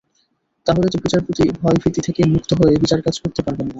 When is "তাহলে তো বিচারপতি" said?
0.67-1.43